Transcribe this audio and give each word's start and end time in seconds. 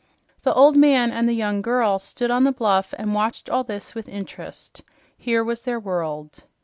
The 0.41 0.53
old 0.55 0.75
man 0.75 1.11
and 1.11 1.29
the 1.29 1.33
young 1.35 1.61
girl 1.61 1.99
stood 1.99 2.31
on 2.31 2.43
the 2.43 2.51
bluff 2.51 2.91
and 2.97 3.13
watched 3.13 3.51
all 3.51 3.63
this 3.63 3.93
with 3.93 4.09
interest. 4.09 4.81
Here 5.15 5.43
was 5.43 5.61
their 5.61 5.79
world. 5.79 6.43